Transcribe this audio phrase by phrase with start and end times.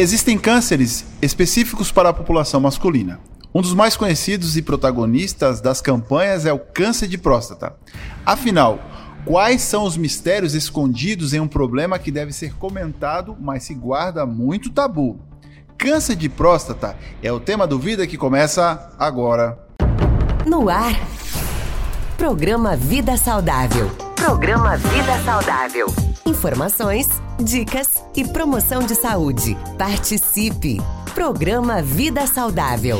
[0.00, 3.20] Existem cânceres específicos para a população masculina.
[3.54, 7.76] Um dos mais conhecidos e protagonistas das campanhas é o câncer de próstata.
[8.24, 8.80] Afinal,
[9.26, 14.24] quais são os mistérios escondidos em um problema que deve ser comentado, mas se guarda
[14.24, 15.20] muito tabu?
[15.76, 19.58] Câncer de próstata é o tema do Vida que começa agora.
[20.46, 20.98] No ar.
[22.16, 23.90] Programa Vida Saudável.
[24.16, 26.09] Programa Vida Saudável.
[26.26, 27.08] Informações,
[27.42, 29.56] dicas e promoção de saúde.
[29.78, 30.76] Participe!
[31.14, 32.98] Programa Vida Saudável.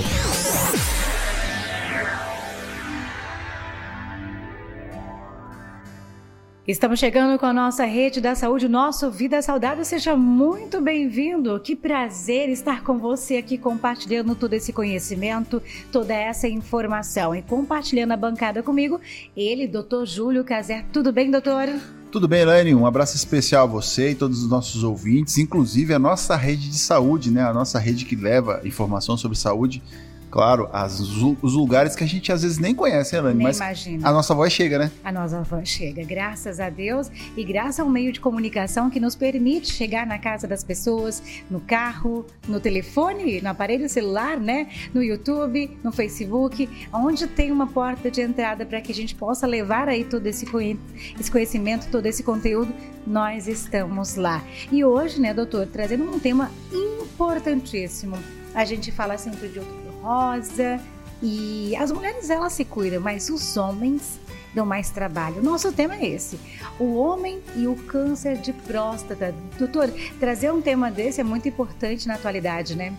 [6.67, 9.85] Estamos chegando com a nossa rede da saúde, nosso Vida Saudável.
[9.85, 11.59] Seja muito bem-vindo.
[11.61, 18.13] Que prazer estar com você aqui compartilhando todo esse conhecimento, toda essa informação e compartilhando
[18.13, 19.01] a bancada comigo,
[19.37, 20.05] ele, Dr.
[20.05, 20.87] Júlio Caser.
[20.93, 21.69] Tudo bem, doutor?
[22.11, 22.75] Tudo bem, Elaine?
[22.75, 26.77] Um abraço especial a você e todos os nossos ouvintes, inclusive a nossa rede de
[26.77, 27.41] saúde, né?
[27.45, 29.81] A nossa rede que leva informação sobre saúde
[30.31, 34.09] Claro, as, os lugares que a gente às vezes nem conhece, Elane, nem mas imagina.
[34.09, 34.91] a nossa voz chega, né?
[35.03, 39.17] A nossa voz chega, graças a Deus e graças ao meio de comunicação que nos
[39.17, 44.69] permite chegar na casa das pessoas, no carro, no telefone, no aparelho celular, né?
[44.95, 49.49] No YouTube, no Facebook, onde tem uma porta de entrada para que a gente possa
[49.49, 52.73] levar aí todo esse conhecimento, todo esse conteúdo,
[53.05, 54.45] nós estamos lá.
[54.71, 58.17] E hoje, né, doutor, trazendo um tema importantíssimo.
[58.55, 60.81] A gente fala sempre de outro rosa.
[61.23, 64.19] E as mulheres elas se cuidam, mas os homens
[64.55, 65.43] dão mais trabalho.
[65.43, 66.39] Nosso tema é esse:
[66.79, 69.35] o homem e o câncer de próstata.
[69.59, 72.93] Doutor, trazer um tema desse é muito importante na atualidade, né?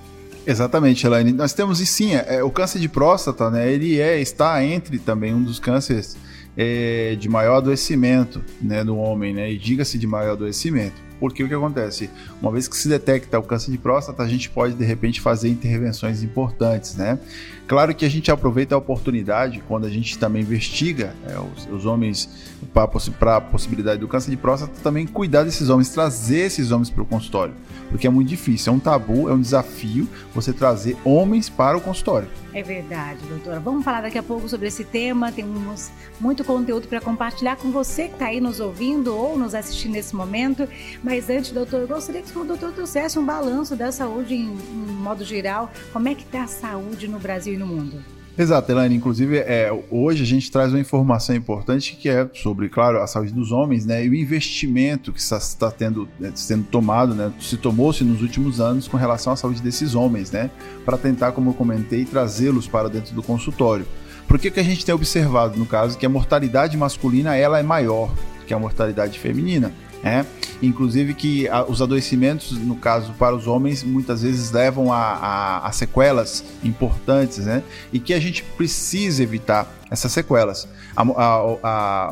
[0.45, 1.31] Exatamente, Elaine.
[1.31, 3.72] Nós temos e sim, é, o câncer de próstata, né?
[3.72, 6.17] Ele é está entre também um dos cânceres
[6.57, 9.52] é, de maior adoecimento, né, do homem, né?
[9.52, 11.11] E diga-se de maior adoecimento.
[11.22, 12.09] Porque o que acontece?
[12.41, 15.50] Uma vez que se detecta o câncer de próstata, a gente pode de repente fazer
[15.50, 17.19] intervenções importantes, né?
[17.67, 21.86] Claro que a gente aproveita a oportunidade quando a gente também investiga é, os, os,
[21.86, 22.28] homens
[22.73, 27.03] para a possibilidade do câncer de próstata, também cuidar desses homens, trazer esses homens para
[27.03, 27.53] o consultório,
[27.90, 31.81] porque é muito difícil, é um tabu, é um desafio você trazer homens para o
[31.81, 32.28] consultório.
[32.53, 33.62] É verdade, doutora.
[33.62, 35.31] Vamos falar daqui a pouco sobre esse tema.
[35.31, 39.94] Temos muito conteúdo para compartilhar com você que está aí nos ouvindo ou nos assistindo
[39.94, 40.67] nesse momento.
[41.01, 44.94] Mas antes, doutor, eu gostaria que o doutor trouxesse um balanço da saúde em, em
[44.94, 45.69] modo geral.
[45.91, 48.01] Como é que está a saúde no Brasil e no mundo?
[48.38, 48.95] Exato, Elaine.
[48.95, 53.33] Inclusive, é, hoje a gente traz uma informação importante que é sobre, claro, a saúde
[53.33, 54.05] dos homens, né?
[54.05, 57.31] E o investimento que está tendo, né, sendo tomado, né?
[57.41, 60.49] Se tomou-se nos últimos anos com relação à saúde desses homens, né?
[60.85, 63.85] Para tentar, como eu comentei, trazê-los para dentro do consultório.
[64.28, 67.63] Por que, que a gente tem observado, no caso, que a mortalidade masculina ela é
[67.63, 68.13] maior
[68.47, 69.73] que a mortalidade feminina?
[70.03, 70.25] É,
[70.63, 75.67] inclusive que a, os adoecimentos, no caso para os homens, muitas vezes levam a, a,
[75.67, 77.62] a, sequelas importantes, né?
[77.94, 80.67] E que a gente precisa evitar essas sequelas.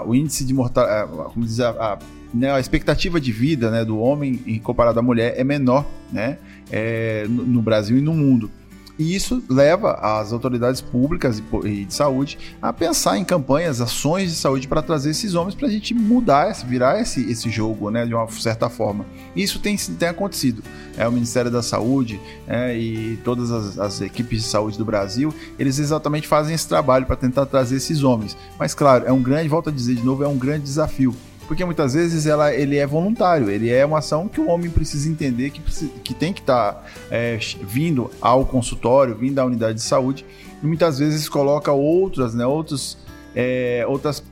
[0.05, 1.97] o índice de mortalidade, como diz a,
[2.33, 6.37] né, a expectativa de vida né, do homem em comparado à mulher é menor né,
[6.71, 8.51] é, no, no Brasil e no mundo.
[8.99, 14.35] E isso leva as autoridades públicas e de saúde a pensar em campanhas, ações de
[14.35, 18.13] saúde para trazer esses homens para a gente mudar, virar esse, esse jogo, né, de
[18.13, 19.05] uma certa forma.
[19.33, 20.61] Isso tem, tem acontecido.
[20.97, 25.33] É o Ministério da Saúde é, e todas as, as equipes de saúde do Brasil,
[25.57, 28.35] eles exatamente fazem esse trabalho para tentar trazer esses homens.
[28.59, 31.15] Mas claro, é um grande, volto a dizer de novo, é um grande desafio
[31.49, 35.09] porque muitas vezes ela, ele é voluntário, ele é uma ação que o homem precisa
[35.09, 35.59] entender que,
[36.03, 40.23] que tem que estar tá, é, vindo ao consultório, vindo à unidade de saúde,
[40.61, 42.99] e muitas vezes coloca outras, né, outros,
[43.35, 44.23] é, outras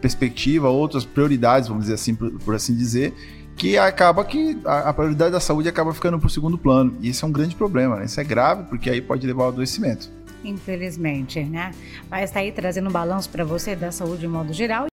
[0.00, 3.12] perspectivas, outras prioridades, vamos dizer assim, por, por assim dizer,
[3.56, 6.96] que acaba que a, prioridade da saúde acaba ficando para o segundo plano.
[7.00, 8.04] E isso é um grande problema, né?
[8.04, 10.08] Isso é grave, porque aí pode levar ao adoecimento.
[10.44, 11.72] Infelizmente, né?
[12.08, 14.86] Mas está aí trazendo um balanço para você da saúde de modo geral.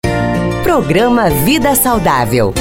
[0.63, 2.53] Programa Vida Saudável.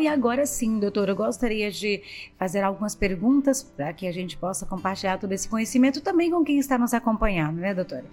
[0.00, 2.04] E agora sim, doutor, eu gostaria de
[2.38, 6.60] fazer algumas perguntas para que a gente possa compartilhar todo esse conhecimento também com quem
[6.60, 8.04] está nos acompanhando, né, doutora?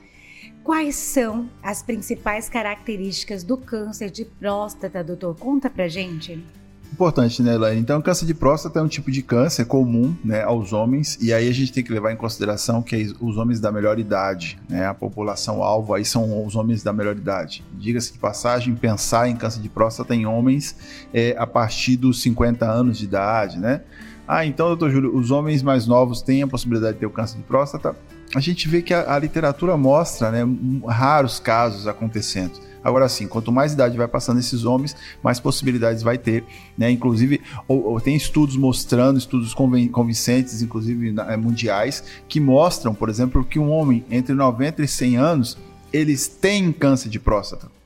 [0.63, 5.35] Quais são as principais características do câncer de próstata, doutor?
[5.37, 6.43] Conta pra gente.
[6.91, 7.79] Importante, né, Elaine?
[7.79, 11.47] Então, câncer de próstata é um tipo de câncer comum né, aos homens, e aí
[11.47, 14.93] a gente tem que levar em consideração que os homens da melhor idade, né, a
[14.93, 17.63] população alvo aí são os homens da melhor idade.
[17.73, 20.75] Diga-se de passagem, pensar em câncer de próstata em homens
[21.13, 23.81] é, a partir dos 50 anos de idade, né?
[24.27, 27.37] Ah, então, doutor Júlio, os homens mais novos têm a possibilidade de ter o câncer
[27.37, 27.95] de próstata?
[28.35, 30.41] A gente vê que a, a literatura mostra né,
[30.85, 36.17] raros casos acontecendo Agora sim, quanto mais idade vai passando esses homens, mais possibilidades vai
[36.17, 36.43] ter,
[36.77, 36.89] né?
[36.89, 43.43] Inclusive, ou, ou tem estudos mostrando, estudos convincentes, inclusive é, mundiais, que mostram, por exemplo,
[43.43, 45.57] que um homem entre 90 e 100 anos,
[45.91, 47.77] eles têm câncer de próstata.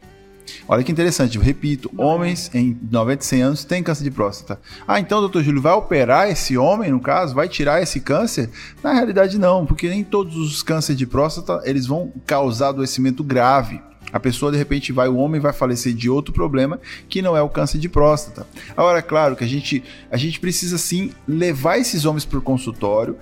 [0.68, 4.60] Olha que interessante, eu repito, homens em 90 e 100 anos têm câncer de próstata.
[4.88, 7.36] Ah, então, doutor Júlio, vai operar esse homem, no caso?
[7.36, 8.50] Vai tirar esse câncer?
[8.84, 13.82] Na realidade, não, porque nem todos os cânceres de próstata, eles vão causar adoecimento grave.
[14.12, 17.42] A pessoa, de repente, vai, o homem vai falecer de outro problema que não é
[17.42, 18.46] o câncer de próstata.
[18.76, 22.42] Agora, é claro que a gente, a gente precisa sim levar esses homens para o
[22.42, 23.18] consultório,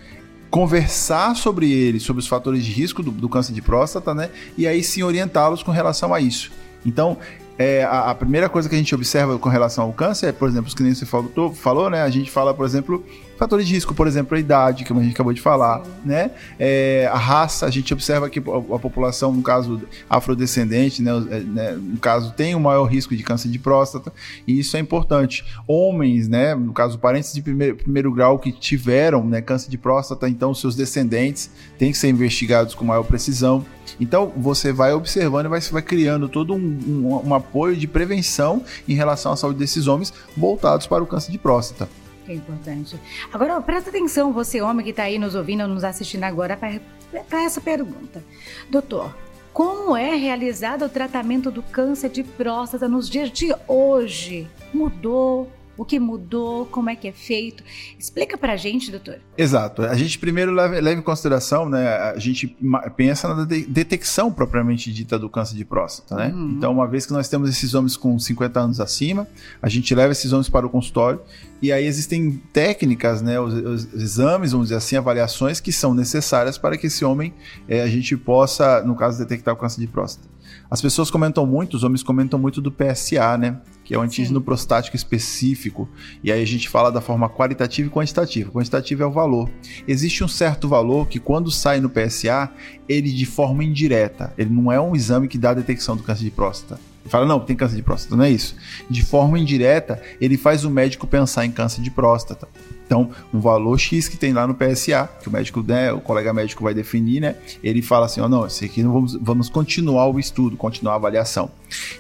[0.50, 4.30] conversar sobre eles, sobre os fatores de risco do, do câncer de próstata, né?
[4.58, 6.52] E aí sim orientá-los com relação a isso.
[6.86, 7.18] Então,
[7.58, 10.48] é, a, a, primeira coisa que a gente observa com relação ao câncer é, por
[10.48, 12.02] exemplo, os que nem você falou, falou, né?
[12.02, 13.06] A gente fala, por exemplo,
[13.40, 15.92] fatores de risco, por exemplo, a idade, que a gente acabou de falar, Sim.
[16.04, 16.32] né?
[16.60, 21.72] É, a raça, a gente observa que a, população, no caso afrodescendente, né, é, né,
[21.72, 24.12] no caso, tem o maior risco de câncer de próstata,
[24.46, 25.46] e isso é importante.
[25.66, 30.28] Homens, né, no caso, parentes de primeiro, primeiro grau que tiveram né, câncer de próstata,
[30.28, 33.66] então seus descendentes têm que ser investigados com maior precisão.
[34.02, 38.62] Então você vai observando e vai, vai criando todo um, um, um apoio de prevenção
[38.88, 41.88] em relação à saúde desses homens voltados para o câncer de próstata
[42.32, 43.00] é importante.
[43.32, 47.60] Agora, presta atenção, você homem que está aí nos ouvindo, nos assistindo agora, para essa
[47.60, 48.24] pergunta.
[48.70, 49.16] Doutor,
[49.52, 54.48] como é realizado o tratamento do câncer de próstata nos dias de hoje?
[54.74, 55.52] Mudou?
[55.80, 57.64] O que mudou, como é que é feito.
[57.98, 59.22] Explica pra gente, doutor.
[59.38, 59.84] Exato.
[59.84, 62.54] A gente primeiro leva, leva em consideração, né, a gente
[62.98, 66.34] pensa na de detecção propriamente dita do câncer de próstata, né?
[66.36, 66.56] Uhum.
[66.58, 69.26] Então, uma vez que nós temos esses homens com 50 anos acima,
[69.62, 71.22] a gente leva esses homens para o consultório
[71.62, 76.58] e aí existem técnicas, né, os, os exames, vamos dizer assim, avaliações que são necessárias
[76.58, 77.34] para que esse homem,
[77.70, 80.28] é, a gente possa, no caso, detectar o câncer de próstata.
[80.70, 83.60] As pessoas comentam muito, os homens comentam muito do PSA, né?
[83.84, 84.46] Que é o antígeno Sim.
[84.46, 85.90] prostático específico.
[86.24, 88.52] E aí a gente fala da forma qualitativa e quantitativa.
[88.52, 89.50] Quantitativo é o valor.
[89.88, 92.52] Existe um certo valor que, quando sai no PSA,
[92.88, 94.34] ele de forma indireta.
[94.38, 96.80] Ele não é um exame que dá a detecção do câncer de próstata.
[97.02, 98.56] Ele fala, não, tem câncer de próstata, não é isso.
[98.90, 102.48] De forma indireta, ele faz o médico pensar em câncer de próstata.
[102.90, 106.34] Então, um valor X que tem lá no PSA, que o médico, né, o colega
[106.34, 107.36] médico vai definir, né?
[107.64, 110.94] Ele fala assim, ó, oh, não, esse aqui não vamos, vamos continuar o estudo, continuar
[110.94, 111.52] a avaliação.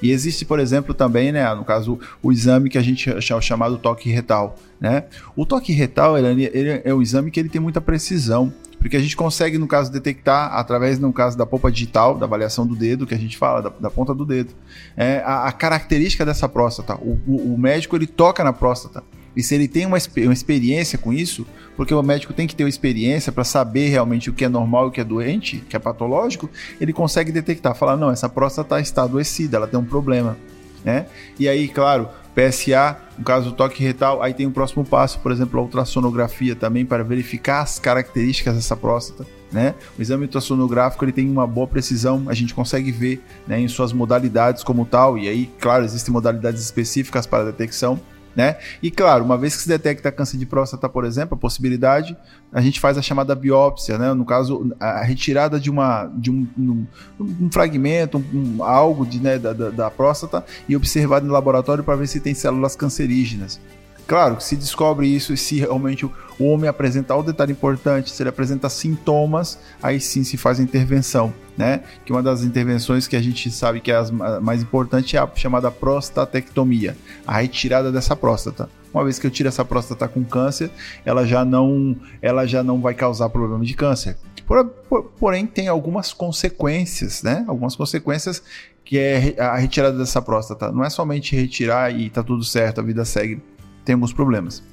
[0.01, 3.77] E existe, por exemplo, também, né, no caso, o exame que a gente chama chamado
[3.77, 5.03] toque retal, né?
[5.35, 8.99] O toque retal, ele, ele é um exame que ele tem muita precisão porque a
[8.99, 13.05] gente consegue, no caso, detectar através, no caso da polpa digital, da avaliação do dedo,
[13.05, 14.53] que a gente fala, da, da ponta do dedo,
[14.95, 16.95] é, a, a, característica dessa próstata.
[16.95, 19.03] O, o, o, médico ele toca na próstata.
[19.35, 21.45] E se ele tem uma, uma experiência com isso,
[21.75, 24.85] porque o médico tem que ter uma experiência para saber realmente o que é normal
[24.85, 26.49] e o que é doente, que é patológico,
[26.79, 30.37] ele consegue detectar, falar, não, essa próstata está adoecida, ela tem um problema.
[30.83, 31.05] Né?
[31.37, 35.19] E aí, claro, PSA, no caso do toque retal, aí tem o um próximo passo,
[35.19, 39.25] por exemplo, a ultrassonografia também para verificar as características dessa próstata.
[39.51, 39.73] Né?
[39.97, 43.91] O exame ultrassonográfico ele tem uma boa precisão, a gente consegue ver né, em suas
[43.91, 47.99] modalidades como tal, e aí, claro, existem modalidades específicas para detecção
[48.35, 48.57] né?
[48.81, 52.15] E claro, uma vez que se detecta câncer de próstata, por exemplo, a possibilidade,
[52.51, 54.13] a gente faz a chamada biópsia, né?
[54.13, 56.85] No caso, a retirada de uma de um, um,
[57.19, 61.95] um fragmento, um, algo de, né, da, da, da próstata e observado no laboratório para
[61.95, 63.59] ver se tem células cancerígenas.
[64.07, 68.29] Claro, se descobre isso e se realmente o homem apresentar o detalhe importante, se ele
[68.29, 71.81] apresenta sintomas, aí sim se faz a intervenção, né?
[72.05, 75.29] Que uma das intervenções que a gente sabe que é a mais importante é a
[75.35, 76.95] chamada prostatectomia,
[77.27, 78.69] a retirada dessa próstata.
[78.93, 80.71] Uma vez que eu tiro essa próstata com câncer,
[81.05, 84.17] ela já não, ela já não vai causar problema de câncer.
[84.47, 87.43] Por, por, porém, tem algumas consequências, né?
[87.47, 88.41] Algumas consequências
[88.83, 90.71] que é a retirada dessa próstata.
[90.71, 93.39] Não é somente retirar e tá tudo certo, a vida segue
[93.85, 94.63] tem alguns problemas.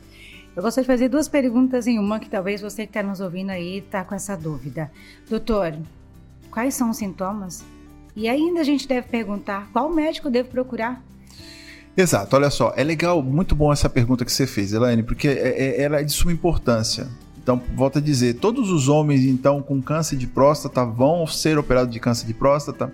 [0.57, 3.51] Eu gostaria de fazer duas perguntas em uma que talvez você que está nos ouvindo
[3.51, 4.91] aí está com essa dúvida.
[5.29, 5.77] Doutor,
[6.51, 7.63] quais são os sintomas?
[8.17, 11.05] E ainda a gente deve perguntar qual médico devo procurar?
[11.95, 15.33] Exato, olha só, é legal, muito bom essa pergunta que você fez, Elaine, porque é,
[15.33, 17.07] é, ela é de suma importância.
[17.37, 21.93] Então, volto a dizer, todos os homens, então, com câncer de próstata vão ser operados
[21.93, 22.91] de câncer de próstata?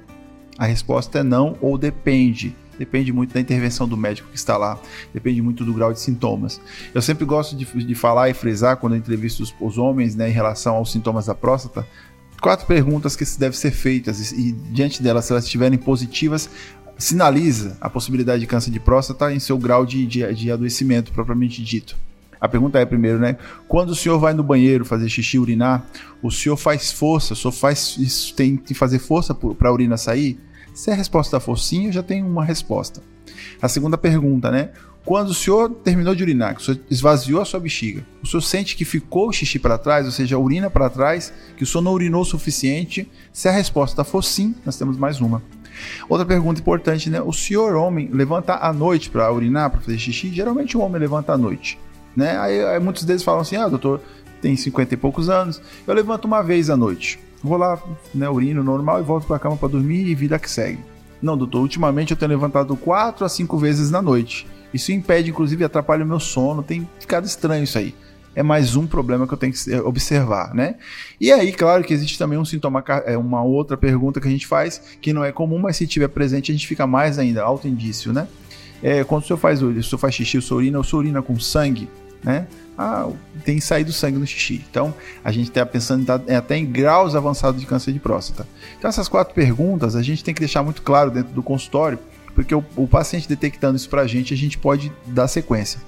[0.59, 2.57] A resposta é não ou depende.
[2.79, 4.79] Depende muito da intervenção do médico que está lá,
[5.12, 6.61] depende muito do grau de sintomas.
[6.95, 10.29] Eu sempre gosto de, de falar e frisar quando eu entrevisto os, os homens né,
[10.29, 11.87] em relação aos sintomas da próstata,
[12.41, 16.50] quatro perguntas que devem ser feitas e, e diante delas, se elas estiverem positivas,
[16.99, 21.62] sinaliza a possibilidade de câncer de próstata em seu grau de, de, de adoecimento propriamente
[21.62, 21.97] dito.
[22.41, 23.37] A pergunta é primeiro, né?
[23.69, 25.87] Quando o senhor vai no banheiro fazer xixi, urinar,
[26.21, 30.41] o senhor faz força, o senhor faz tem que fazer força para a urina sair?
[30.75, 33.02] Se a resposta for sim, eu já tenho uma resposta.
[33.61, 34.71] A segunda pergunta, né?
[35.05, 38.41] Quando o senhor terminou de urinar, que o senhor esvaziou a sua bexiga, o senhor
[38.41, 41.67] sente que ficou o xixi para trás, ou seja, a urina para trás, que o
[41.67, 43.11] senhor não urinou o suficiente?
[43.33, 45.43] Se a resposta for sim, nós temos mais uma.
[46.09, 47.21] Outra pergunta importante, né?
[47.21, 50.33] O senhor homem levanta à noite para urinar, para fazer xixi?
[50.33, 51.79] Geralmente o homem levanta à noite,
[52.14, 52.38] né?
[52.38, 54.00] Aí, aí muitos deles falam assim: "Ah, doutor,
[54.41, 57.19] tem 50 e poucos anos, eu levanto uma vez à noite.
[57.43, 57.81] Vou lá,
[58.15, 60.79] né, urino normal e volto para a cama para dormir e vida que segue."
[61.21, 64.47] Não, doutor, ultimamente eu tenho levantado 4 a 5 vezes na noite.
[64.75, 66.63] Isso impede, inclusive, atrapalha o meu sono.
[66.63, 67.95] Tem ficado estranho isso aí.
[68.35, 70.77] É mais um problema que eu tenho que observar, né?
[71.21, 74.47] E aí, claro que existe também um sintoma, é uma outra pergunta que a gente
[74.47, 77.69] faz, que não é comum, mas se tiver presente, a gente fica mais ainda, alto
[77.69, 78.27] indício, né?
[78.83, 81.23] É, quando o senhor faz, o senhor faz xixi, o senhor urina, o senhor urina
[81.23, 81.89] com sangue,
[82.23, 82.47] né?
[82.76, 83.09] Ah,
[83.45, 84.64] tem saído sangue no xixi.
[84.71, 88.47] Então, a gente está pensando em até em graus avançados de câncer de próstata.
[88.79, 91.99] Então, essas quatro perguntas a gente tem que deixar muito claro dentro do consultório
[92.35, 95.81] porque o, o paciente detectando isso para a gente, a gente pode dar sequência.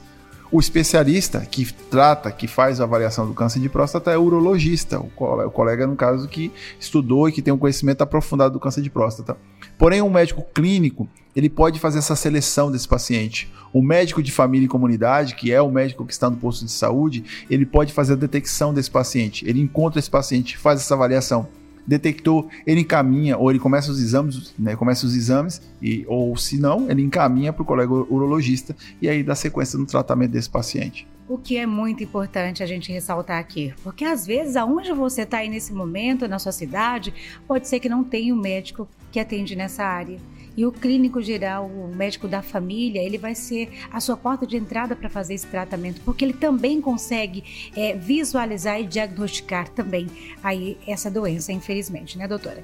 [0.55, 5.01] O especialista que trata, que faz a avaliação do câncer de próstata é o urologista,
[5.01, 5.11] o
[5.51, 9.37] colega, no caso, que estudou e que tem um conhecimento aprofundado do câncer de próstata.
[9.77, 13.53] Porém, um médico clínico, ele pode fazer essa seleção desse paciente.
[13.73, 16.71] O médico de família e comunidade, que é o médico que está no posto de
[16.71, 19.45] saúde, ele pode fazer a detecção desse paciente.
[19.49, 21.49] Ele encontra esse paciente, faz essa avaliação
[21.87, 26.59] detectou, ele encaminha, ou ele começa os exames, né, começa os exames, e, ou se
[26.59, 31.07] não, ele encaminha para o colega urologista e aí dá sequência no tratamento desse paciente.
[31.27, 35.39] O que é muito importante a gente ressaltar aqui, porque às vezes aonde você está
[35.39, 37.15] aí nesse momento, na sua cidade,
[37.47, 40.19] pode ser que não tenha um médico que atende nessa área.
[40.57, 44.57] E o clínico geral, o médico da família, ele vai ser a sua porta de
[44.57, 50.07] entrada para fazer esse tratamento, porque ele também consegue é, visualizar e diagnosticar também
[50.43, 52.63] aí essa doença, infelizmente, né, doutora?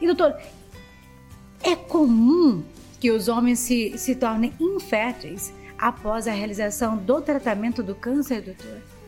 [0.00, 0.40] E doutora,
[1.62, 2.62] é comum
[2.98, 8.99] que os homens se, se tornem inférteis após a realização do tratamento do câncer, doutora?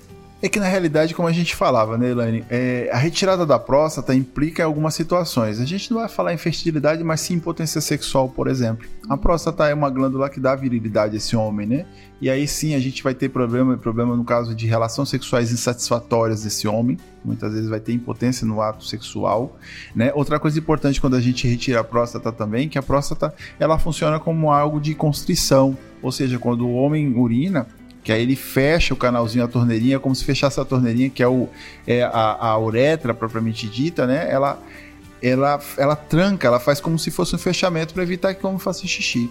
[0.44, 4.12] É que na realidade, como a gente falava, né, Elaine, é, a retirada da próstata
[4.12, 5.60] implica algumas situações.
[5.60, 8.84] A gente não vai falar em fertilidade, mas sim em potência sexual, por exemplo.
[9.08, 11.86] A próstata é uma glândula que dá virilidade a esse homem, né?
[12.20, 16.42] E aí sim a gente vai ter problema, problema no caso de relações sexuais insatisfatórias
[16.42, 16.96] desse homem.
[17.24, 19.56] Muitas vezes vai ter impotência no ato sexual,
[19.94, 20.10] né?
[20.12, 24.18] Outra coisa importante quando a gente retira a próstata também, que a próstata ela funciona
[24.18, 27.68] como algo de constrição, ou seja, quando o homem urina,
[28.02, 31.28] que aí ele fecha o canalzinho, a torneirinha, como se fechasse a torneirinha, que é,
[31.28, 31.48] o,
[31.86, 34.26] é a, a uretra propriamente dita, né?
[34.28, 34.58] Ela,
[35.22, 38.58] ela, ela tranca, ela faz como se fosse um fechamento para evitar que o homem
[38.58, 39.30] faça xixi.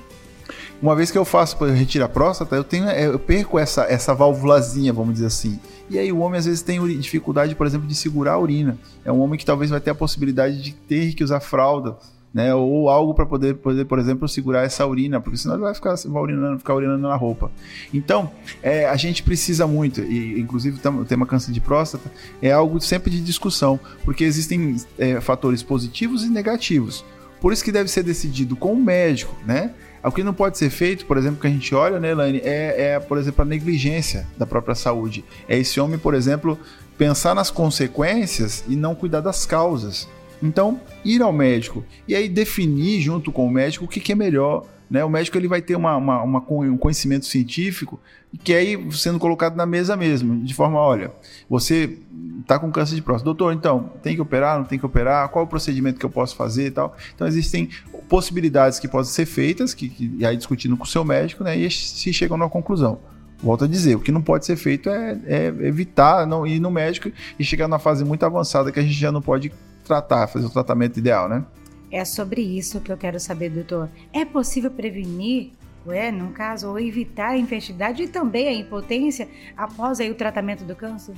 [0.82, 4.16] Uma vez que eu faço para retirar a próstata, eu tenho, eu perco essa, essa
[4.16, 5.60] válvulazinha, vamos dizer assim.
[5.90, 8.78] E aí o homem às vezes tem dificuldade, por exemplo, de segurar a urina.
[9.06, 11.98] É um homem que talvez vai ter a possibilidade de ter que usar fralda
[12.34, 12.54] né?
[12.54, 15.96] Ou algo para poder, poder, por exemplo, segurar essa urina, porque senão ele vai ficar,
[16.06, 17.52] vai urinando, ficar urinando na roupa.
[17.94, 22.12] Então, é, a gente precisa muito, e inclusive o tema câncer de próstata
[22.42, 27.04] é algo sempre de discussão, porque existem é, fatores positivos e negativos.
[27.40, 29.74] Por isso que deve ser decidido com o médico, né?
[30.04, 32.94] O que não pode ser feito, por exemplo, que a gente olha, né, Elaine, é,
[32.94, 35.24] é, por exemplo, a negligência da própria saúde.
[35.48, 36.58] É esse homem, por exemplo,
[36.98, 40.08] pensar nas consequências e não cuidar das causas.
[40.42, 44.16] Então, ir ao médico e aí definir junto com o médico o que, que é
[44.16, 44.66] melhor.
[44.90, 45.04] Né?
[45.06, 48.00] O médico ele vai ter uma, uma, uma, um conhecimento científico
[48.44, 51.12] que aí sendo colocado na mesa mesmo, de forma, olha,
[51.50, 51.98] você
[52.42, 55.46] está com câncer de próstata, doutor, então, tem que operar, não tem que operar, qual
[55.46, 56.96] o procedimento que eu posso fazer e tal.
[57.14, 57.70] Então, existem
[58.10, 61.56] possibilidades que podem ser feitas, que, que e aí discutindo com o seu médico, né,
[61.58, 63.00] e se chegam na conclusão.
[63.44, 66.70] Volto a dizer, o que não pode ser feito é, é evitar não ir no
[66.70, 70.46] médico e chegar na fase muito avançada que a gente já não pode tratar, fazer
[70.46, 71.46] o tratamento ideal, né?
[71.92, 73.90] É sobre isso que eu quero saber, doutor.
[74.14, 75.52] É possível prevenir,
[75.88, 80.64] é, no caso, ou evitar a infertilidade e também a impotência após aí o tratamento
[80.64, 81.16] do câncer?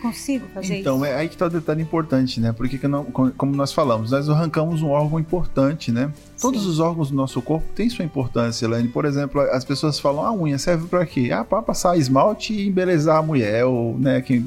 [0.00, 1.04] Consigo fazer então, isso?
[1.04, 2.52] Então, é aí que está o detalhe importante, né?
[2.52, 2.78] Porque,
[3.36, 6.12] como nós falamos, nós arrancamos um órgão importante, né?
[6.40, 6.68] Todos Sim.
[6.68, 8.88] os órgãos do nosso corpo têm sua importância, Elaine.
[8.88, 11.30] Por exemplo, as pessoas falam, a ah, unha serve para quê?
[11.32, 14.44] Ah, para passar esmalte e embelezar a mulher, ou né, quem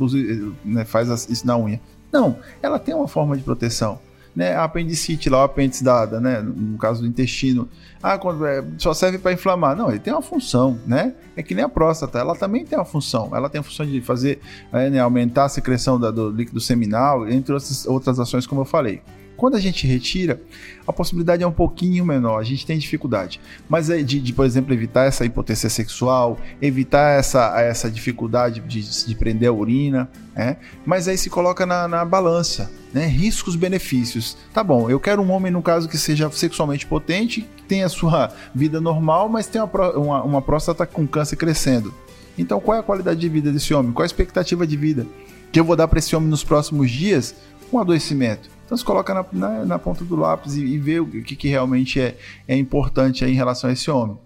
[0.65, 1.79] né, faz isso na unha.
[2.15, 3.99] Não, ela tem uma forma de proteção.
[4.33, 7.69] Né, a apendicite lá, o apêndice dada, né, no caso do intestino,
[8.03, 9.77] ah, quando é, só serve para inflamar.
[9.77, 11.13] Não, ele tem uma função, né?
[11.37, 13.31] É que nem a próstata, ela também tem uma função.
[13.33, 14.41] Ela tem a função de fazer,
[14.73, 18.65] é, né, aumentar a secreção da, do líquido seminal, entre outras, outras ações, como eu
[18.65, 19.01] falei.
[19.35, 20.41] Quando a gente retira,
[20.87, 23.39] a possibilidade é um pouquinho menor, a gente tem dificuldade.
[23.67, 29.05] Mas é de, de por exemplo, evitar essa impotência sexual, evitar essa, essa dificuldade de,
[29.05, 30.57] de prender a urina, né?
[30.85, 33.05] mas aí se coloca na, na balança, né?
[33.07, 34.37] riscos-benefícios.
[34.53, 38.31] Tá bom, eu quero um homem, no caso, que seja sexualmente potente, que tenha sua
[38.53, 41.93] vida normal, mas tenha uma, uma, uma próstata com câncer crescendo.
[42.37, 43.91] Então, qual é a qualidade de vida desse homem?
[43.91, 45.05] Qual é a expectativa de vida
[45.51, 47.35] que eu vou dar para esse homem nos próximos dias?
[47.71, 48.54] Um adoecimento.
[48.65, 51.47] Então, se coloca na, na, na ponta do lápis e, e vê o que, que
[51.47, 52.17] realmente é,
[52.47, 54.17] é importante em relação a esse homem.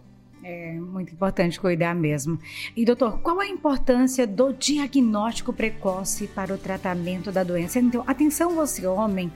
[0.41, 2.39] É muito importante cuidar mesmo.
[2.75, 7.79] E doutor, qual a importância do diagnóstico precoce para o tratamento da doença?
[7.79, 9.31] Então, atenção você homem,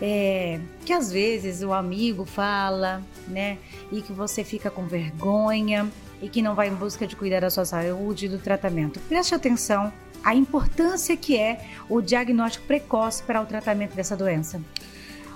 [0.00, 3.58] é, que às vezes o amigo fala, né,
[3.90, 5.90] e que você fica com vergonha
[6.22, 9.00] e que não vai em busca de cuidar da sua saúde e do tratamento.
[9.00, 9.92] Preste atenção
[10.24, 14.60] à importância que é o diagnóstico precoce para o tratamento dessa doença.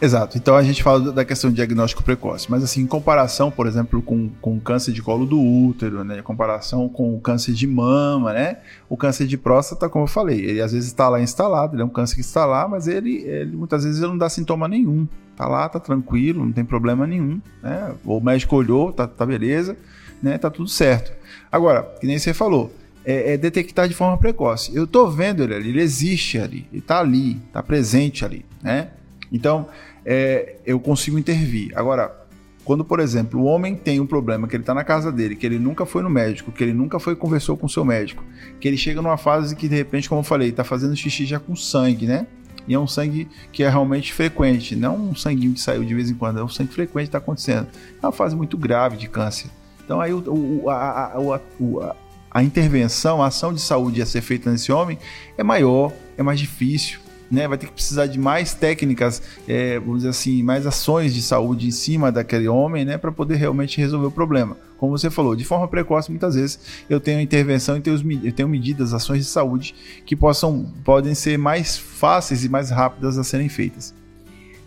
[0.02, 0.36] Exato.
[0.36, 4.02] Então a gente fala da questão de diagnóstico precoce, mas assim, em comparação, por exemplo,
[4.02, 6.18] com, com câncer de colo do útero, né?
[6.18, 8.58] Em comparação com o câncer de mama, né?
[8.88, 11.84] O câncer de próstata, como eu falei, ele às vezes está lá instalado, ele é
[11.84, 15.06] um câncer que está lá, mas ele, ele muitas vezes ele não dá sintoma nenhum.
[15.36, 17.94] Tá lá, tá tranquilo, não tem problema nenhum, né?
[18.04, 19.76] O médico olhou, tá, tá beleza,
[20.20, 20.36] né?
[20.36, 21.12] Tá tudo certo.
[21.50, 22.72] Agora, que nem você falou,
[23.04, 24.74] é, é, detectar de forma precoce.
[24.74, 28.90] Eu tô vendo ele ali, ele existe ali, ele tá ali, tá presente ali, né?
[29.30, 29.66] Então,
[30.04, 31.72] é, eu consigo intervir.
[31.74, 32.22] Agora,
[32.64, 35.44] quando, por exemplo, o homem tem um problema, que ele está na casa dele, que
[35.44, 38.22] ele nunca foi no médico, que ele nunca foi conversou com o seu médico,
[38.60, 41.40] que ele chega numa fase que, de repente, como eu falei, está fazendo xixi já
[41.40, 42.26] com sangue, né?
[42.68, 46.10] E é um sangue que é realmente frequente, não um sanguinho que saiu de vez
[46.10, 47.66] em quando, é um sangue frequente que está acontecendo.
[48.00, 49.50] É uma fase muito grave de câncer.
[49.84, 50.22] Então aí o,
[50.62, 51.96] o, a, a, a,
[52.32, 54.98] a intervenção, a ação de saúde a ser feita nesse homem
[55.36, 57.00] é maior, é mais difícil
[57.32, 61.22] né, vai ter que precisar de mais técnicas, é, vamos dizer assim, mais ações de
[61.22, 64.54] saúde em cima daquele homem, né, para poder realmente resolver o problema.
[64.76, 66.60] Como você falou, de forma precoce, muitas vezes
[66.90, 69.74] eu tenho intervenção e tenho, tenho medidas, ações de saúde
[70.04, 73.94] que possam, podem ser mais fáceis e mais rápidas a serem feitas.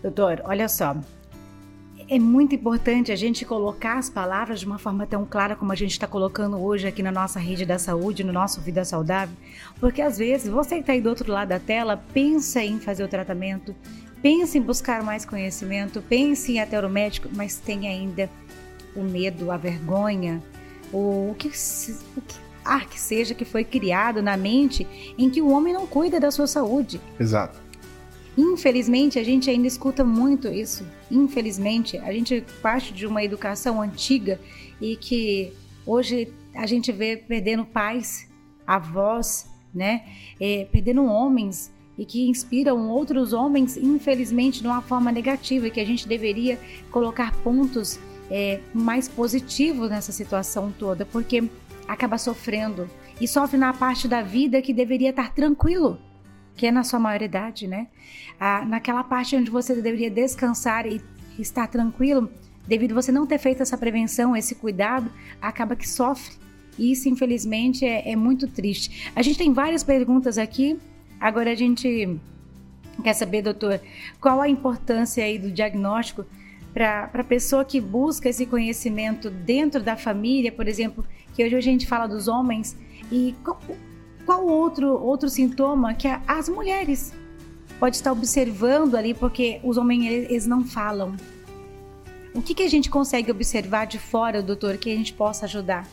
[0.02, 0.98] Doutor, olha só,
[2.08, 5.76] é muito importante a gente colocar as palavras de uma forma tão clara como a
[5.76, 9.36] gente está colocando hoje aqui na nossa rede da saúde, no nosso Vida Saudável,
[9.80, 13.04] porque às vezes você que está aí do outro lado da tela pensa em fazer
[13.04, 13.76] o tratamento,
[14.22, 18.30] pensa em buscar mais conhecimento, pensa em ir até o médico, mas tem ainda
[18.96, 20.42] o medo, a vergonha,
[20.94, 25.40] o, o que, o que ah, que seja que foi criado na mente em que
[25.42, 27.00] o homem não cuida da sua saúde.
[27.20, 27.65] Exato.
[28.38, 30.86] Infelizmente, a gente ainda escuta muito isso.
[31.10, 34.40] Infelizmente, a gente parte de uma educação antiga
[34.82, 35.54] e que
[35.86, 38.30] hoje a gente vê perdendo pais,
[38.68, 40.04] avós, né?
[40.40, 45.80] É, perdendo homens e que inspiram outros homens, infelizmente, de uma forma negativa, e que
[45.80, 46.60] a gente deveria
[46.92, 47.98] colocar pontos
[48.30, 51.44] é, mais positivos nessa situação toda, porque
[51.88, 52.90] acaba sofrendo
[53.22, 55.98] e sofre na parte da vida que deveria estar tranquilo
[56.56, 57.88] que é na sua maioridade, né?
[58.40, 61.02] Ah, naquela parte onde você deveria descansar e
[61.38, 62.30] estar tranquilo,
[62.68, 66.36] devido a você não ter feito essa prevenção, esse cuidado, acaba que sofre.
[66.78, 69.12] E isso, infelizmente, é, é muito triste.
[69.16, 70.78] A gente tem várias perguntas aqui.
[71.20, 72.20] Agora a gente
[73.04, 73.80] quer saber, doutor,
[74.20, 76.26] qual a importância aí do diagnóstico
[76.74, 81.62] para a pessoa que busca esse conhecimento dentro da família, por exemplo, que hoje a
[81.62, 82.78] gente fala dos homens,
[83.10, 83.34] e
[84.26, 87.14] qual outro, outro sintoma que as mulheres
[87.80, 91.16] pode estar observando ali, porque os homens eles não falam?
[92.34, 95.88] O que, que a gente consegue observar de fora, doutor, que a gente possa ajudar?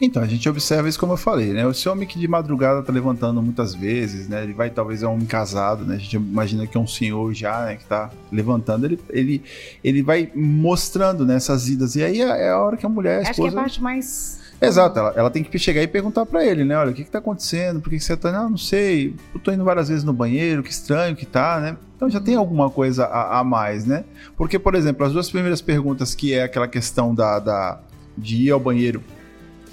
[0.00, 1.68] Então, a gente observa isso como eu falei, né?
[1.68, 4.42] Esse homem que de madrugada tá levantando muitas vezes, né?
[4.42, 5.96] Ele vai, talvez, é um homem casado, né?
[5.96, 7.76] A gente imagina que é um senhor já, né?
[7.76, 9.42] Que tá levantando, ele, ele,
[9.82, 11.96] ele vai mostrando nessas né, idas.
[11.96, 13.42] E aí é, é a hora que a mulher, a esposa...
[13.42, 16.44] Acho que é a parte mais Exato, ela, ela, tem que chegar e perguntar para
[16.44, 16.76] ele, né?
[16.76, 17.80] Olha, o que, que tá acontecendo?
[17.80, 18.32] Por que, que você tá.
[18.32, 21.76] Não, não sei, eu tô indo várias vezes no banheiro, que estranho que tá, né?
[21.96, 22.40] Então já tem uhum.
[22.40, 24.04] alguma coisa a, a mais, né?
[24.36, 27.80] Porque, por exemplo, as duas primeiras perguntas, que é aquela questão da, da
[28.16, 29.02] de ir ao banheiro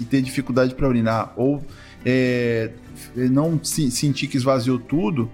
[0.00, 1.60] e ter dificuldade para urinar, ou
[2.04, 2.70] é,
[3.16, 5.28] não se, sentir que esvaziou tudo,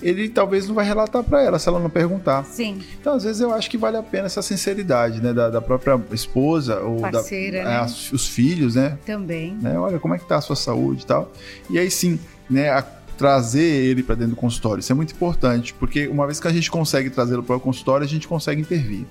[0.00, 2.44] ele talvez não vai relatar para ela se ela não perguntar.
[2.44, 2.80] Sim.
[3.00, 5.32] Então, às vezes, eu acho que vale a pena essa sinceridade, né?
[5.32, 7.76] Da, da própria esposa ou Parceira, da, né?
[7.78, 8.98] as, os filhos, né?
[9.04, 9.54] Também.
[9.54, 9.78] Né?
[9.78, 11.32] Olha, como é que tá a sua saúde e tal.
[11.68, 12.70] E aí sim, né?
[12.70, 12.82] A,
[13.18, 14.78] trazer ele para dentro do consultório.
[14.80, 18.04] Isso é muito importante, porque uma vez que a gente consegue trazê-lo para o consultório,
[18.04, 19.04] a gente consegue intervir.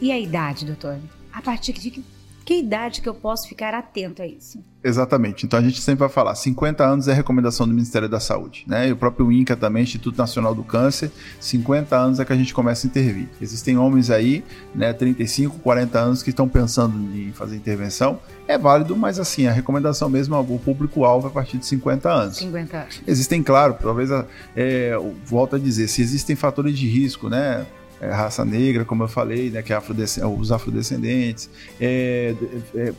[0.00, 0.98] E a idade, doutor?
[1.32, 2.04] A partir de Que
[2.50, 4.58] idade que eu posso ficar atento a isso?
[4.84, 5.46] Exatamente.
[5.46, 8.64] Então a gente sempre vai falar, 50 anos é a recomendação do Ministério da Saúde,
[8.66, 8.88] né?
[8.88, 12.52] E o próprio INCA também, Instituto Nacional do Câncer, 50 anos é que a gente
[12.52, 13.28] começa a intervir.
[13.40, 18.18] Existem homens aí, né, 35, 40 anos que estão pensando em fazer intervenção.
[18.48, 22.36] É válido, mas assim, a recomendação mesmo, o público-alvo é a partir de 50 anos.
[22.38, 23.02] 50 anos.
[23.06, 24.10] Existem, claro, talvez,
[24.56, 27.64] é, volto a dizer, se existem fatores de risco, né?
[28.02, 29.78] É, raça negra, como eu falei, né, que é
[30.26, 31.48] os afrodescendentes,
[31.80, 32.34] é,
[32.74, 32.92] é,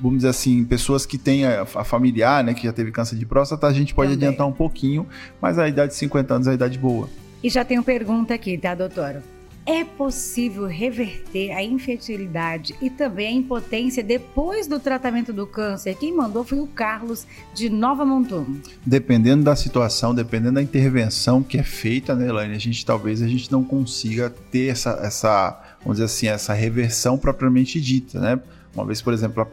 [0.00, 3.26] vamos dizer assim, pessoas que têm a, a, familiar, né, que já teve câncer de
[3.26, 4.28] próstata, a gente pode Também.
[4.28, 5.06] adiantar um pouquinho,
[5.38, 7.10] mas a idade de 50 anos é a idade boa.
[7.44, 9.22] E já tenho pergunta aqui, tá, doutora?
[9.64, 15.94] É possível reverter a infertilidade e também a impotência depois do tratamento do câncer?
[15.94, 18.60] Quem mandou foi o Carlos de Nova Montuno.
[18.84, 23.28] Dependendo da situação, dependendo da intervenção que é feita, né, Elaine, a gente talvez a
[23.28, 28.40] gente não consiga ter essa, essa vamos dizer assim, essa reversão propriamente dita, né?
[28.74, 29.46] Uma vez, por exemplo, a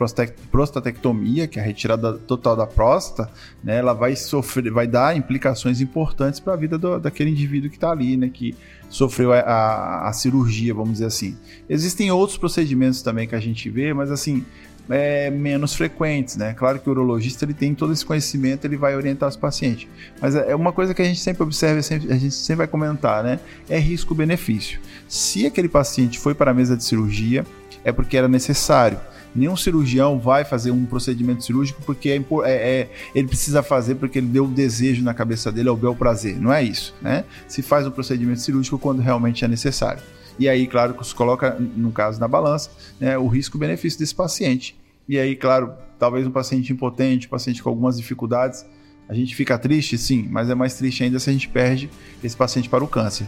[0.49, 3.29] prostatectomia, que é a retirada total da próstata,
[3.61, 7.75] né, ela vai sofrer, vai dar implicações importantes para a vida do, daquele indivíduo que
[7.75, 8.55] está ali, né, que
[8.89, 11.37] sofreu a, a, a, cirurgia, vamos dizer assim.
[11.69, 14.45] Existem outros procedimentos também que a gente vê, mas assim,
[14.89, 16.53] é, menos frequentes, né?
[16.53, 19.87] Claro que o urologista ele tem todo esse conhecimento, ele vai orientar os pacientes.
[20.19, 23.23] Mas é, é uma coisa que a gente sempre observa, a gente sempre vai comentar,
[23.23, 23.39] né?
[23.69, 24.79] É risco-benefício.
[25.07, 27.45] Se aquele paciente foi para a mesa de cirurgia,
[27.83, 28.99] é porque era necessário.
[29.33, 34.17] Nenhum cirurgião vai fazer um procedimento cirúrgico porque é, é, é, ele precisa fazer porque
[34.17, 36.39] ele deu o desejo na cabeça dele, é o bel prazer.
[36.39, 37.23] Não é isso, né?
[37.47, 40.01] Se faz um procedimento cirúrgico quando realmente é necessário.
[40.39, 44.75] E aí, claro, se coloca, no caso, na balança, né, o risco-benefício desse paciente.
[45.07, 48.65] E aí, claro, talvez um paciente impotente, um paciente com algumas dificuldades,
[49.07, 51.89] a gente fica triste, sim, mas é mais triste ainda se a gente perde
[52.23, 53.27] esse paciente para o câncer.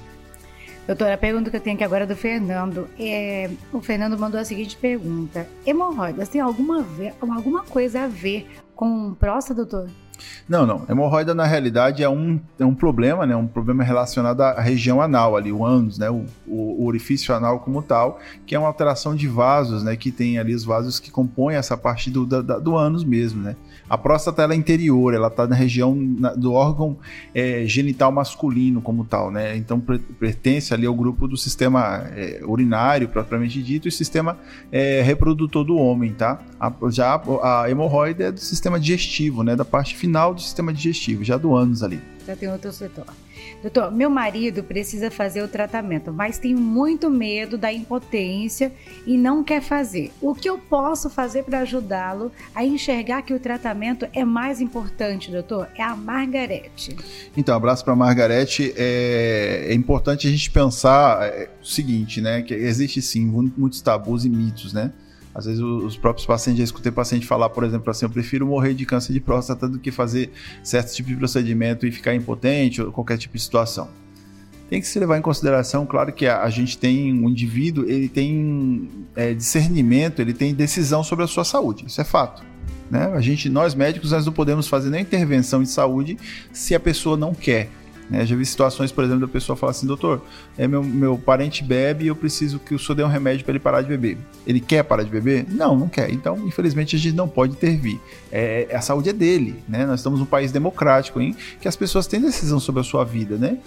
[0.87, 2.89] Doutora, a pergunta que eu tenho aqui agora é do Fernando.
[2.99, 6.85] É, o Fernando mandou a seguinte pergunta: Hemorroidas tem alguma,
[7.19, 9.89] alguma coisa a ver com próstata, doutor?
[10.47, 10.85] Não, não.
[10.89, 13.35] Hemorroida, na realidade, é um, é um problema, né?
[13.35, 16.09] Um problema relacionado à região anal ali, o ânus, né?
[16.09, 19.95] O, o, orifício anal como tal, que é uma alteração de vasos, né?
[19.95, 23.55] Que tem ali os vasos que compõem essa parte do, da, do ânus mesmo, né?
[23.89, 26.97] A próstata ela é interior, ela está na região na, do órgão
[27.33, 29.55] é, genital masculino como tal, né?
[29.55, 29.81] Então
[30.19, 34.37] pertence ali ao grupo do sistema é, urinário propriamente dito e sistema
[34.71, 36.39] é, reprodutor do homem, tá?
[36.59, 39.55] A, já a hemorroida é do sistema digestivo, né?
[39.55, 42.01] Da parte final do sistema digestivo, já do ânus ali.
[42.25, 43.05] Já tem outro setor.
[43.61, 48.71] Doutor, meu marido precisa fazer o tratamento, mas tem muito medo da impotência
[49.05, 50.11] e não quer fazer.
[50.19, 55.31] O que eu posso fazer para ajudá-lo a enxergar que o tratamento é mais importante,
[55.31, 55.67] doutor?
[55.75, 56.95] É a Margarete.
[57.37, 58.73] Então, abraço para a Margarete.
[58.75, 62.41] É, é, importante a gente pensar é, o seguinte, né?
[62.41, 64.91] Que existe sim muitos tabus e mitos, né?
[65.33, 68.73] Às vezes os próprios pacientes, já escutei paciente falar, por exemplo, assim, eu prefiro morrer
[68.73, 70.31] de câncer de próstata do que fazer
[70.63, 73.89] certo tipo de procedimento e ficar impotente ou qualquer tipo de situação.
[74.69, 78.89] Tem que se levar em consideração, claro que a, gente tem um indivíduo, ele tem
[79.15, 82.41] é, discernimento, ele tem decisão sobre a sua saúde, isso é fato.
[82.89, 83.05] Né?
[83.13, 86.17] A gente, nós médicos, nós não podemos fazer nem intervenção de saúde
[86.51, 87.69] se a pessoa não quer.
[88.09, 88.25] Né?
[88.25, 90.21] Já vi situações, por exemplo, da pessoa falar assim, doutor,
[90.57, 93.53] é meu, meu parente bebe e eu preciso que o senhor dê um remédio para
[93.53, 94.17] ele parar de beber.
[94.45, 95.45] Ele quer parar de beber?
[95.49, 96.11] Não, não quer.
[96.11, 97.99] Então, infelizmente, a gente não pode intervir.
[98.31, 99.85] É, a saúde é dele, né?
[99.85, 101.35] Nós estamos num país democrático, hein?
[101.59, 103.57] Que as pessoas têm decisão sobre a sua vida, né?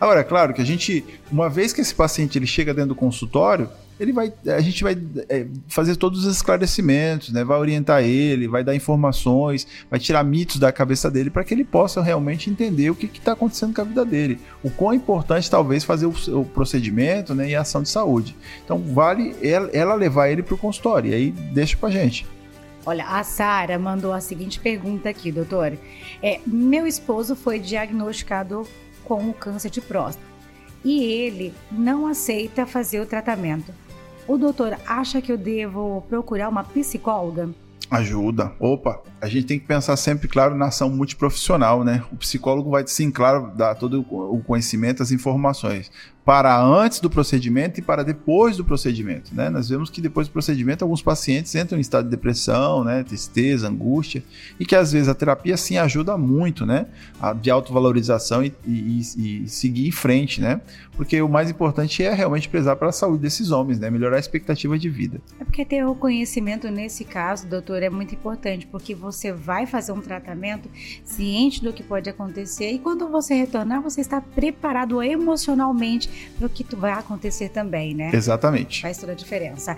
[0.00, 2.94] Agora, é claro que a gente, uma vez que esse paciente ele chega dentro do
[2.94, 3.68] consultório,
[3.98, 4.96] ele vai, a gente vai
[5.28, 7.44] é, fazer todos os esclarecimentos, né?
[7.44, 11.64] vai orientar ele, vai dar informações, vai tirar mitos da cabeça dele para que ele
[11.64, 14.38] possa realmente entender o que está acontecendo com a vida dele.
[14.62, 18.36] O quão importante talvez fazer o, o procedimento né, e a ação de saúde.
[18.64, 22.26] Então vale ela, ela levar ele para o consultório e aí deixa para gente.
[22.86, 25.76] Olha, a Sara mandou a seguinte pergunta aqui, doutor.
[26.22, 28.66] É, meu esposo foi diagnosticado
[29.04, 30.26] com o câncer de próstata
[30.84, 33.72] e ele não aceita fazer o tratamento.
[34.28, 37.48] O doutor acha que eu devo procurar uma psicóloga?
[37.90, 38.52] Ajuda.
[38.60, 42.04] Opa, a gente tem que pensar sempre, claro, na ação multiprofissional, né?
[42.12, 45.90] O psicólogo vai, sim, claro, dar todo o conhecimento, as informações
[46.28, 49.48] para antes do procedimento e para depois do procedimento, né?
[49.48, 53.66] Nós vemos que depois do procedimento alguns pacientes entram em estado de depressão, né, tristeza,
[53.66, 54.22] angústia
[54.60, 56.84] e que às vezes a terapia sim ajuda muito, né,
[57.18, 59.00] a, de autovalorização e, e,
[59.44, 60.60] e, seguir em frente, né?
[60.98, 64.20] Porque o mais importante é realmente prezar para a saúde desses homens, né, melhorar a
[64.20, 65.22] expectativa de vida.
[65.40, 69.92] É porque ter o conhecimento nesse caso, doutor, é muito importante, porque você vai fazer
[69.92, 70.68] um tratamento
[71.04, 76.50] ciente do que pode acontecer e quando você retornar, você está preparado emocionalmente para o
[76.50, 78.10] que tu vai acontecer também, né?
[78.12, 78.82] Exatamente.
[78.82, 79.76] Faz toda a diferença.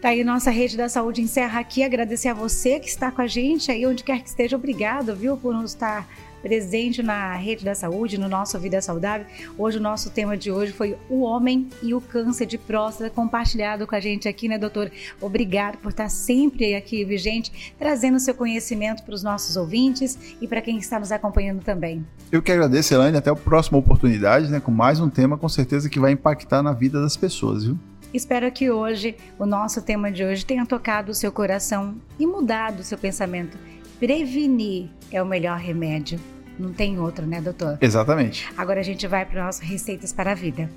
[0.00, 1.82] Tá aí, nossa rede da saúde encerra aqui.
[1.82, 4.56] Agradecer a você que está com a gente aí, onde quer que esteja.
[4.56, 6.06] Obrigado, viu, por nos estar
[6.42, 9.26] presente na rede da saúde, no nosso Vida Saudável.
[9.56, 13.86] Hoje o nosso tema de hoje foi o homem e o câncer de próstata, compartilhado
[13.86, 14.90] com a gente aqui, né, doutor?
[15.20, 20.60] Obrigado por estar sempre aqui vigente, trazendo seu conhecimento para os nossos ouvintes e para
[20.60, 22.04] quem está nos acompanhando também.
[22.30, 25.88] Eu que agradeço, Elaine, até a próxima oportunidade, né, com mais um tema com certeza
[25.88, 27.78] que vai impactar na vida das pessoas, viu?
[28.12, 32.80] Espero que hoje, o nosso tema de hoje, tenha tocado o seu coração e mudado
[32.80, 33.56] o seu pensamento
[34.00, 36.18] prevenir é o melhor remédio.
[36.58, 37.76] Não tem outro, né, doutor?
[37.80, 38.48] Exatamente.
[38.56, 40.70] Agora a gente vai para nossas receitas para a vida.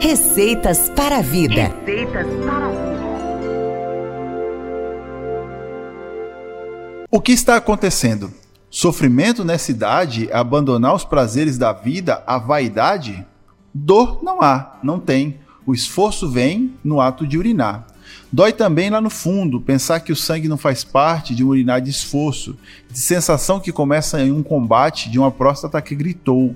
[0.00, 1.72] Receitas para a vida.
[1.84, 2.90] Receitas para a vida.
[7.10, 8.32] O que está acontecendo?
[8.70, 13.26] Sofrimento nessa idade, abandonar os prazeres da vida, a vaidade?
[13.74, 15.40] Dor não há, não tem.
[15.66, 17.86] O esforço vem no ato de urinar.
[18.32, 21.80] Dói também lá no fundo pensar que o sangue não faz parte de um urinar
[21.80, 22.56] de esforço,
[22.90, 26.54] de sensação que começa em um combate de uma próstata que gritou.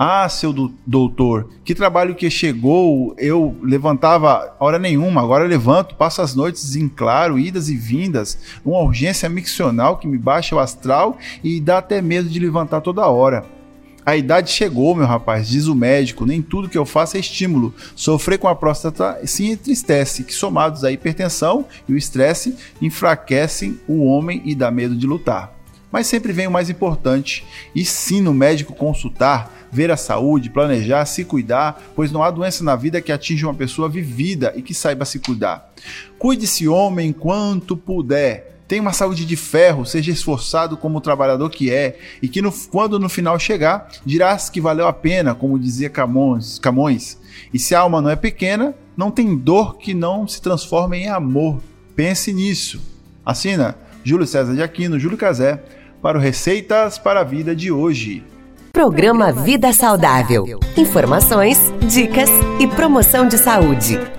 [0.00, 0.52] Ah, seu
[0.86, 6.88] doutor, que trabalho que chegou, eu levantava hora nenhuma, agora levanto, passo as noites em
[6.88, 12.00] claro, idas e vindas, uma urgência miccional que me baixa o astral e dá até
[12.00, 13.57] medo de levantar toda hora.
[14.08, 17.74] A idade chegou, meu rapaz, diz o médico, nem tudo que eu faço é estímulo.
[17.94, 24.06] Sofrer com a próstata se entristece, que somados à hipertensão e o estresse enfraquecem o
[24.06, 25.52] homem e dá medo de lutar.
[25.92, 27.44] Mas sempre vem o mais importante,
[27.74, 32.64] e sim no médico consultar, ver a saúde, planejar, se cuidar, pois não há doença
[32.64, 35.70] na vida que atinja uma pessoa vivida e que saiba se cuidar.
[36.18, 41.70] Cuide-se, homem, quanto puder Tenha uma saúde de ferro, seja esforçado como o trabalhador que
[41.70, 45.88] é, e que no, quando no final chegar, dirás que valeu a pena, como dizia
[45.88, 47.18] Camões, Camões.
[47.52, 51.08] E se a alma não é pequena, não tem dor que não se transforme em
[51.08, 51.62] amor.
[51.96, 52.78] Pense nisso.
[53.24, 55.62] Assina Júlio César de Aquino, Júlio Cazé,
[56.02, 58.22] para o Receitas para a Vida de hoje.
[58.70, 60.60] Programa Vida Saudável.
[60.76, 62.28] Informações, dicas
[62.60, 64.17] e promoção de saúde.